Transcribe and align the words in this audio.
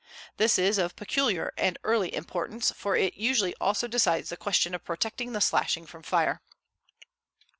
This 0.37 0.57
is 0.57 0.79
of 0.79 0.95
peculiar 0.95 1.53
and 1.57 1.77
early 1.83 2.11
importance, 2.15 2.71
for 2.71 2.95
it 2.95 3.17
usually 3.17 3.53
also 3.61 3.87
decides 3.87 4.29
the 4.29 4.35
question 4.35 4.73
of 4.73 4.83
protecting 4.83 5.33
the 5.33 5.41
slashing 5.41 5.85
from 5.85 6.01
fire. 6.01 6.41